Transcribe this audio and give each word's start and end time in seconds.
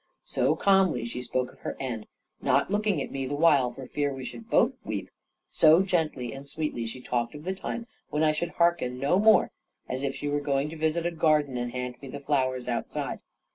So 0.23 0.55
calmly 0.55 1.05
she 1.05 1.21
spoke 1.21 1.51
of 1.53 1.59
her 1.59 1.77
end, 1.79 2.07
not 2.41 2.71
looking 2.71 2.99
at 3.03 3.11
me 3.11 3.27
the 3.27 3.35
while 3.35 3.71
for 3.71 3.85
fear 3.85 4.11
we 4.11 4.23
both 4.49 4.71
should 4.71 4.75
weep, 4.83 5.11
so 5.51 5.83
gently 5.83 6.33
and 6.33 6.47
sweetly 6.49 6.87
she 6.87 7.01
talked 7.01 7.35
of 7.35 7.43
the 7.43 7.53
time 7.53 7.85
when 8.09 8.23
I 8.23 8.31
should 8.31 8.49
hearken 8.57 8.97
no 8.97 9.19
more, 9.19 9.51
as 9.87 10.01
if 10.01 10.15
she 10.15 10.27
were 10.27 10.41
going 10.41 10.69
to 10.71 10.75
visit 10.75 11.05
a 11.05 11.11
garden 11.11 11.55
and 11.55 11.71
hand 11.71 12.01
me 12.01 12.07
the 12.07 12.19
flowers 12.19 12.67
outside. 12.67 13.19